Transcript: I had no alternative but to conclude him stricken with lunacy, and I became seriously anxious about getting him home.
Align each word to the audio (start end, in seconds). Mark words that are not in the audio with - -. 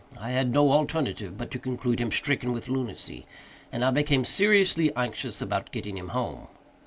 I 0.19 0.31
had 0.31 0.51
no 0.51 0.71
alternative 0.71 1.37
but 1.37 1.51
to 1.51 1.59
conclude 1.59 1.99
him 2.01 2.09
stricken 2.09 2.51
with 2.53 2.67
lunacy, 2.67 3.27
and 3.71 3.85
I 3.85 3.91
became 3.91 4.25
seriously 4.25 4.91
anxious 4.95 5.43
about 5.43 5.71
getting 5.71 5.95
him 5.95 6.07
home. 6.07 6.47